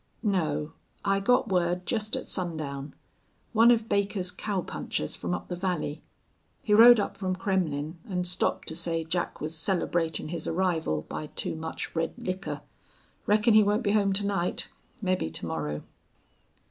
[0.23, 0.73] "No.
[1.05, 2.95] I got word jest at sundown.
[3.53, 6.01] One of Baker's cowpunchers from up the valley.
[6.63, 11.27] He rode up from Kremmlin' an' stopped to say Jack was celebratin' his arrival by
[11.27, 12.61] too much red liquor.
[13.27, 14.69] Reckon he won't be home to night.
[15.03, 15.83] Mebbe to morrow."